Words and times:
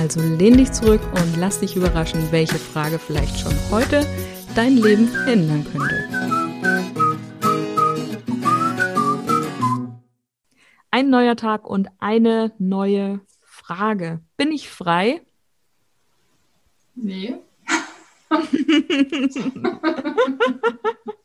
also 0.00 0.20
lehn 0.22 0.56
dich 0.56 0.72
zurück 0.72 1.02
und 1.12 1.36
lass 1.36 1.60
dich 1.60 1.76
überraschen, 1.76 2.32
welche 2.32 2.56
Frage 2.56 2.98
vielleicht 2.98 3.38
schon 3.38 3.52
heute 3.70 4.06
dein 4.54 4.78
Leben 4.78 5.14
ändern 5.26 5.66
könnte. 5.70 6.08
Ein 10.90 11.10
neuer 11.10 11.36
Tag 11.36 11.68
und 11.68 11.88
eine 11.98 12.54
neue 12.58 13.20
Frage. 13.42 14.22
Bin 14.38 14.52
ich 14.52 14.70
frei? 14.70 15.20
Nee. 16.94 17.34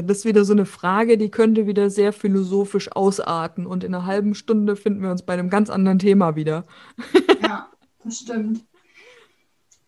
Ja, 0.00 0.06
das 0.06 0.18
ist 0.18 0.24
wieder 0.24 0.46
so 0.46 0.54
eine 0.54 0.64
Frage, 0.64 1.18
die 1.18 1.30
könnte 1.30 1.66
wieder 1.66 1.90
sehr 1.90 2.14
philosophisch 2.14 2.90
ausarten 2.90 3.66
und 3.66 3.84
in 3.84 3.94
einer 3.94 4.06
halben 4.06 4.34
Stunde 4.34 4.74
finden 4.74 5.02
wir 5.02 5.10
uns 5.10 5.20
bei 5.20 5.34
einem 5.34 5.50
ganz 5.50 5.68
anderen 5.68 5.98
Thema 5.98 6.36
wieder. 6.36 6.64
Ja, 7.42 7.68
das 8.04 8.20
stimmt. 8.20 8.64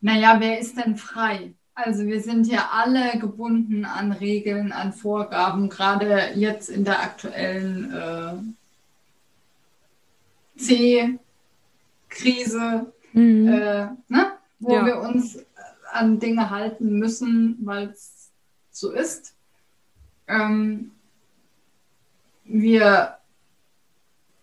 Naja, 0.00 0.36
wer 0.38 0.58
ist 0.58 0.76
denn 0.76 0.96
frei? 0.96 1.54
Also 1.74 2.06
wir 2.06 2.20
sind 2.20 2.46
ja 2.46 2.70
alle 2.72 3.18
gebunden 3.18 3.86
an 3.86 4.12
Regeln, 4.12 4.72
an 4.72 4.92
Vorgaben, 4.92 5.70
gerade 5.70 6.32
jetzt 6.34 6.68
in 6.68 6.84
der 6.84 7.00
aktuellen 7.00 7.92
äh, 7.92 8.32
C-Krise, 12.10 12.92
mhm. 13.12 13.48
äh, 13.48 13.86
ne? 14.08 14.32
wo 14.58 14.74
ja. 14.74 14.84
wir 14.84 14.98
uns 15.00 15.38
an 15.92 16.18
Dinge 16.18 16.50
halten 16.50 16.98
müssen, 16.98 17.56
weil 17.62 17.88
es 17.88 18.30
so 18.70 18.90
ist. 18.90 19.34
Ähm, 20.32 20.92
wir, 22.44 23.18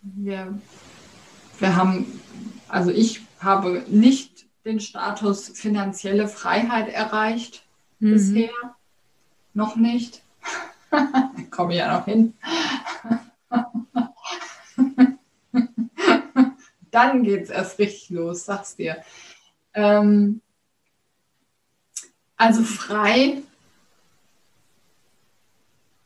wir, 0.01 0.59
wir 1.59 1.75
haben, 1.75 2.21
also 2.67 2.91
ich 2.91 3.21
habe 3.39 3.83
nicht 3.87 4.45
den 4.65 4.79
Status 4.79 5.49
finanzielle 5.49 6.27
Freiheit 6.27 6.89
erreicht 6.89 7.65
mhm. 7.99 8.13
bisher. 8.13 8.51
Noch 9.55 9.75
nicht. 9.75 10.21
Komme 11.49 11.73
ich 11.73 11.79
ja 11.79 11.97
noch 11.97 12.05
hin. 12.05 12.35
Dann 16.91 17.23
geht 17.23 17.43
es 17.43 17.49
erst 17.49 17.79
richtig 17.79 18.11
los, 18.11 18.45
sag's 18.45 18.75
dir. 18.75 18.97
Ähm, 19.73 20.41
also 22.37 22.63
frei 22.63 23.41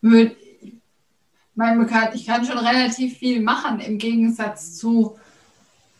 mein, 0.03 1.89
ich 2.13 2.25
kann 2.25 2.45
schon 2.45 2.57
relativ 2.57 3.17
viel 3.17 3.41
machen 3.41 3.79
im 3.79 3.97
Gegensatz 3.97 4.75
zu 4.75 5.17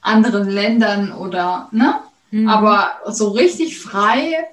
anderen 0.02 0.50
Ländern 0.50 1.12
oder, 1.14 1.70
ne? 1.72 2.00
Mhm. 2.32 2.50
Aber 2.50 2.92
so 3.08 3.30
richtig 3.30 3.80
frei 3.80 4.46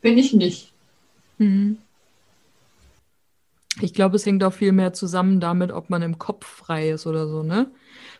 bin 0.00 0.16
ich 0.16 0.32
nicht. 0.32 0.72
Mhm. 1.38 1.78
Ich 3.80 3.94
glaube, 3.94 4.16
es 4.16 4.26
hängt 4.26 4.44
auch 4.44 4.52
viel 4.52 4.72
mehr 4.72 4.92
zusammen 4.92 5.40
damit, 5.40 5.72
ob 5.72 5.90
man 5.90 6.02
im 6.02 6.18
Kopf 6.18 6.46
frei 6.46 6.90
ist 6.90 7.06
oder 7.06 7.28
so, 7.28 7.42
ne? 7.42 7.70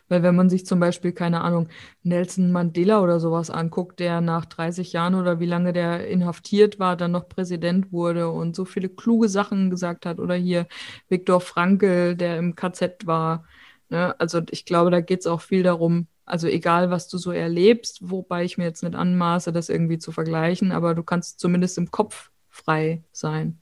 Weil 0.09 0.23
wenn 0.23 0.35
man 0.35 0.49
sich 0.49 0.65
zum 0.65 0.79
Beispiel, 0.79 1.11
keine 1.13 1.41
Ahnung, 1.41 1.69
Nelson 2.03 2.51
Mandela 2.51 3.01
oder 3.01 3.19
sowas 3.19 3.49
anguckt, 3.49 3.99
der 3.99 4.21
nach 4.21 4.45
30 4.45 4.93
Jahren 4.93 5.15
oder 5.15 5.39
wie 5.39 5.45
lange 5.45 5.71
der 5.73 6.07
inhaftiert 6.07 6.79
war, 6.79 6.97
dann 6.97 7.11
noch 7.11 7.29
Präsident 7.29 7.91
wurde 7.91 8.29
und 8.29 8.55
so 8.55 8.65
viele 8.65 8.89
kluge 8.89 9.29
Sachen 9.29 9.69
gesagt 9.69 10.05
hat, 10.05 10.19
oder 10.19 10.35
hier 10.35 10.67
Viktor 11.07 11.41
Frankl, 11.41 12.15
der 12.15 12.37
im 12.37 12.55
KZ 12.55 13.05
war. 13.05 13.45
Ne? 13.89 14.19
Also 14.19 14.41
ich 14.51 14.65
glaube, 14.65 14.91
da 14.91 15.01
geht 15.01 15.21
es 15.21 15.27
auch 15.27 15.41
viel 15.41 15.63
darum, 15.63 16.07
also 16.25 16.47
egal, 16.47 16.91
was 16.91 17.07
du 17.07 17.17
so 17.17 17.31
erlebst, 17.31 17.99
wobei 18.01 18.43
ich 18.45 18.57
mir 18.57 18.65
jetzt 18.65 18.83
nicht 18.83 18.95
anmaße, 18.95 19.51
das 19.51 19.69
irgendwie 19.69 19.97
zu 19.97 20.11
vergleichen, 20.11 20.71
aber 20.71 20.93
du 20.93 21.03
kannst 21.03 21.39
zumindest 21.39 21.77
im 21.77 21.89
Kopf 21.91 22.29
frei 22.49 23.03
sein. 23.11 23.61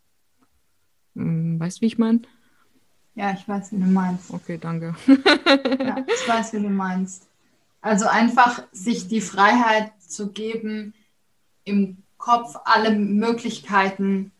Hm, 1.15 1.59
weißt 1.59 1.77
du, 1.77 1.81
wie 1.81 1.87
ich 1.87 1.97
meine? 1.97 2.21
Ja, 3.17 3.31
ich 3.31 3.47
weiß, 3.47 3.71
wie 3.71 3.77
du 3.77 3.87
meinst. 3.87 4.31
Okay, 4.31 4.59
danke. 4.59 4.93
ja, 5.07 6.05
ich 6.07 6.29
weiß, 6.29 6.53
wie 6.53 6.61
du 6.61 6.69
meinst. 6.69 7.27
Also 7.81 8.05
einfach 8.05 8.61
sich 8.71 9.07
die 9.07 9.21
Freiheit 9.21 9.91
zu 9.99 10.31
geben, 10.31 10.93
im 11.63 12.03
Kopf 12.19 12.55
alle 12.63 12.91
Möglichkeiten 12.91 14.31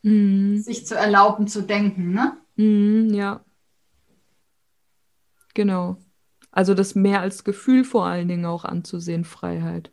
mhm. 0.00 0.56
sich 0.62 0.86
zu 0.86 0.94
erlauben 0.94 1.46
zu 1.46 1.60
denken, 1.60 2.12
ne? 2.12 2.38
Mhm, 2.56 3.12
ja. 3.12 3.44
Genau. 5.52 5.98
Also 6.50 6.72
das 6.72 6.94
mehr 6.94 7.20
als 7.20 7.44
Gefühl 7.44 7.84
vor 7.84 8.06
allen 8.06 8.28
Dingen 8.28 8.46
auch 8.46 8.64
anzusehen, 8.64 9.24
Freiheit. 9.24 9.92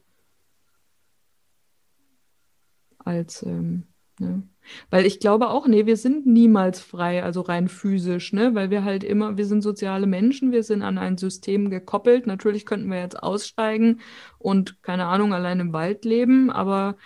Als, 2.99 3.43
ähm, 3.43 3.83
ne? 4.19 4.43
Weil 4.89 5.05
ich 5.05 5.19
glaube 5.19 5.49
auch, 5.49 5.67
nee, 5.67 5.85
wir 5.85 5.97
sind 5.97 6.25
niemals 6.25 6.79
frei, 6.79 7.23
also 7.23 7.41
rein 7.41 7.67
physisch, 7.67 8.33
ne? 8.33 8.55
Weil 8.55 8.71
wir 8.71 8.83
halt 8.83 9.03
immer, 9.03 9.37
wir 9.37 9.45
sind 9.45 9.61
soziale 9.61 10.07
Menschen, 10.07 10.51
wir 10.51 10.63
sind 10.63 10.81
an 10.81 10.97
ein 10.97 11.17
System 11.17 11.69
gekoppelt. 11.69 12.25
Natürlich 12.25 12.65
könnten 12.65 12.89
wir 12.89 12.99
jetzt 12.99 13.21
aussteigen 13.21 14.01
und, 14.39 14.81
keine 14.81 15.05
Ahnung, 15.05 15.33
allein 15.33 15.59
im 15.59 15.73
Wald 15.73 16.03
leben, 16.05 16.49
aber 16.49 16.97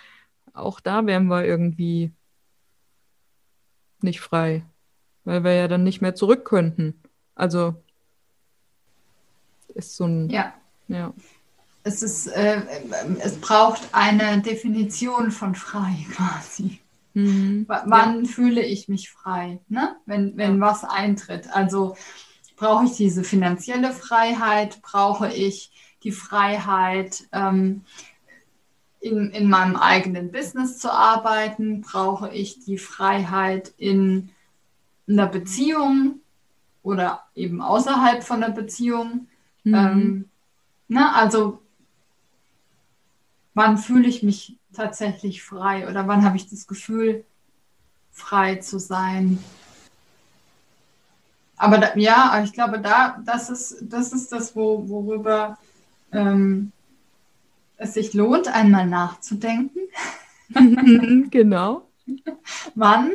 auch 0.52 0.80
da 0.80 1.06
wären 1.06 1.26
wir 1.26 1.44
irgendwie 1.44 2.12
nicht 4.00 4.20
frei, 4.20 4.64
weil 5.24 5.44
wir 5.44 5.54
ja 5.54 5.68
dann 5.68 5.84
nicht 5.84 6.00
mehr 6.00 6.14
zurück 6.14 6.44
könnten. 6.44 7.00
Also 7.34 7.74
ist 9.74 9.96
so 9.96 10.04
ein. 10.04 10.30
Ja. 10.30 10.54
ja. 10.88 11.12
Es 11.82 12.02
ist, 12.02 12.26
äh, 12.26 12.62
es 13.20 13.40
braucht 13.40 13.88
eine 13.92 14.40
Definition 14.42 15.30
von 15.30 15.54
frei 15.54 16.06
quasi. 16.12 16.80
Mhm. 17.14 17.66
Wann 17.68 18.24
ja. 18.24 18.30
fühle 18.30 18.64
ich 18.64 18.88
mich 18.88 19.10
frei, 19.10 19.60
ne? 19.68 19.96
wenn, 20.06 20.36
wenn 20.36 20.56
ja. 20.56 20.60
was 20.60 20.84
eintritt? 20.84 21.48
Also 21.52 21.96
brauche 22.56 22.84
ich 22.84 22.92
diese 22.92 23.24
finanzielle 23.24 23.92
Freiheit, 23.92 24.80
brauche 24.82 25.32
ich 25.32 25.72
die 26.02 26.12
Freiheit, 26.12 27.24
ähm, 27.32 27.82
in, 29.00 29.30
in 29.30 29.48
meinem 29.48 29.76
eigenen 29.76 30.30
Business 30.30 30.78
zu 30.78 30.92
arbeiten, 30.92 31.80
brauche 31.80 32.30
ich 32.30 32.60
die 32.60 32.78
Freiheit 32.78 33.72
in 33.78 34.30
einer 35.08 35.26
Beziehung 35.26 36.20
oder 36.82 37.24
eben 37.34 37.62
außerhalb 37.62 38.22
von 38.22 38.42
der 38.42 38.50
Beziehung. 38.50 39.26
Mhm. 39.64 39.74
Ähm, 39.74 40.24
ne? 40.88 41.14
Also 41.14 41.62
wann 43.54 43.78
fühle 43.78 44.06
ich 44.06 44.22
mich 44.22 44.56
tatsächlich 44.72 45.42
frei 45.42 45.88
oder 45.88 46.06
wann 46.06 46.24
habe 46.24 46.36
ich 46.36 46.48
das 46.48 46.66
Gefühl, 46.66 47.24
frei 48.12 48.56
zu 48.56 48.78
sein? 48.78 49.42
Aber 51.56 51.78
da, 51.78 51.96
ja, 51.96 52.40
ich 52.42 52.52
glaube, 52.52 52.80
da, 52.80 53.20
das 53.24 53.50
ist 53.50 53.78
das, 53.82 54.12
ist 54.12 54.32
das 54.32 54.56
wo, 54.56 54.88
worüber 54.88 55.58
ähm, 56.12 56.72
es 57.76 57.94
sich 57.94 58.14
lohnt, 58.14 58.48
einmal 58.48 58.86
nachzudenken. 58.86 59.80
genau. 61.30 61.88
Wann 62.74 63.12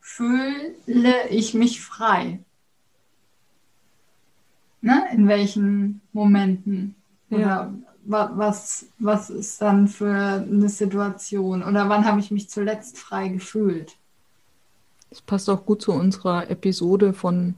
fühle 0.00 1.28
ich 1.30 1.54
mich 1.54 1.80
frei? 1.80 2.40
Ne? 4.80 5.08
In 5.12 5.26
welchen 5.26 6.00
Momenten? 6.12 6.94
Oder 7.30 7.40
ja 7.40 7.74
was, 8.08 8.86
was 8.98 9.30
ist 9.30 9.60
dann 9.60 9.88
für 9.88 10.14
eine 10.14 10.68
Situation 10.68 11.62
oder 11.62 11.88
wann 11.88 12.04
habe 12.04 12.20
ich 12.20 12.30
mich 12.30 12.48
zuletzt 12.48 12.98
frei 12.98 13.28
gefühlt? 13.28 13.96
Das 15.10 15.20
passt 15.20 15.48
auch 15.48 15.64
gut 15.64 15.82
zu 15.82 15.92
unserer 15.92 16.50
Episode 16.50 17.12
von, 17.12 17.54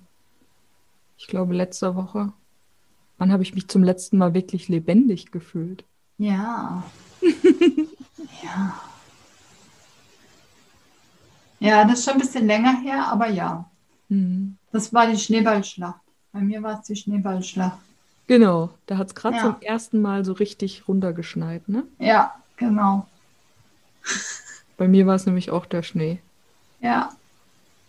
ich 1.16 1.26
glaube, 1.26 1.54
letzter 1.54 1.94
Woche. 1.94 2.32
Wann 3.18 3.32
habe 3.32 3.42
ich 3.42 3.54
mich 3.54 3.68
zum 3.68 3.82
letzten 3.82 4.18
Mal 4.18 4.34
wirklich 4.34 4.68
lebendig 4.68 5.32
gefühlt? 5.32 5.84
Ja. 6.18 6.84
ja. 8.42 8.80
Ja, 11.60 11.84
das 11.84 11.98
ist 11.98 12.04
schon 12.04 12.14
ein 12.14 12.20
bisschen 12.20 12.46
länger 12.46 12.80
her, 12.80 13.08
aber 13.10 13.28
ja. 13.28 13.68
Mhm. 14.08 14.56
Das 14.70 14.92
war 14.92 15.08
die 15.08 15.18
Schneeballschlacht. 15.18 16.00
Bei 16.32 16.40
mir 16.40 16.62
war 16.62 16.78
es 16.78 16.86
die 16.86 16.96
Schneeballschlacht. 16.96 17.78
Genau, 18.28 18.70
da 18.86 18.98
hat 18.98 19.08
es 19.08 19.14
gerade 19.14 19.36
ja. 19.36 19.42
zum 19.42 19.56
ersten 19.62 20.02
Mal 20.02 20.24
so 20.24 20.34
richtig 20.34 20.86
runtergeschneit, 20.86 21.66
ne? 21.68 21.84
Ja, 21.98 22.34
genau. 22.58 23.06
Bei 24.76 24.86
mir 24.86 25.06
war 25.06 25.14
es 25.14 25.24
nämlich 25.24 25.50
auch 25.50 25.64
der 25.64 25.82
Schnee. 25.82 26.20
Ja, 26.80 27.10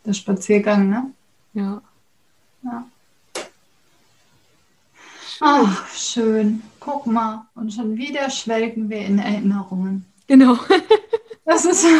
der 0.05 0.13
Spaziergang, 0.13 0.89
ne? 0.89 1.11
Ja. 1.53 1.81
Ja. 2.63 2.85
Ach, 5.41 5.87
schön. 5.89 6.63
Guck 6.79 7.05
mal. 7.05 7.45
Und 7.55 7.73
schon 7.73 7.97
wieder 7.97 8.29
schwelgen 8.29 8.89
wir 8.89 8.99
in 9.05 9.19
Erinnerungen. 9.19 10.05
Genau. 10.27 10.57
Das 11.45 11.65
ist. 11.65 11.85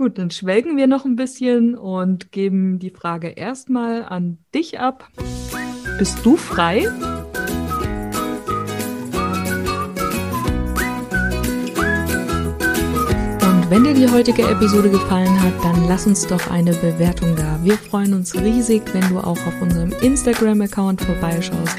Gut, 0.00 0.16
dann 0.16 0.30
schwelgen 0.30 0.78
wir 0.78 0.86
noch 0.86 1.04
ein 1.04 1.14
bisschen 1.14 1.74
und 1.74 2.32
geben 2.32 2.78
die 2.78 2.88
Frage 2.88 3.28
erstmal 3.28 4.02
an 4.02 4.38
dich 4.54 4.80
ab. 4.80 5.06
Bist 5.98 6.24
du 6.24 6.38
frei? 6.38 6.86
Wenn 13.68 13.84
dir 13.84 13.92
die 13.92 14.08
heutige 14.08 14.48
Episode 14.48 14.88
gefallen 14.88 15.38
hat, 15.42 15.52
dann 15.62 15.86
lass 15.86 16.06
uns 16.06 16.26
doch 16.26 16.50
eine 16.50 16.72
Bewertung 16.72 17.36
da. 17.36 17.60
Wir 17.62 17.74
freuen 17.74 18.14
uns 18.14 18.34
riesig, 18.34 18.82
wenn 18.94 19.06
du 19.10 19.18
auch 19.18 19.46
auf 19.46 19.60
unserem 19.60 19.92
Instagram-Account 20.00 21.02
vorbeischaust, 21.02 21.76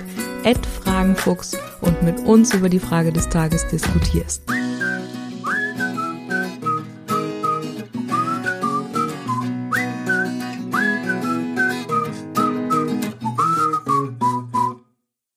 Fragenfuchs 0.83 1.57
und 1.81 2.03
mit 2.03 2.19
uns 2.19 2.53
über 2.53 2.69
die 2.69 2.77
Frage 2.77 3.11
des 3.11 3.27
Tages 3.29 3.67
diskutierst. 3.69 4.43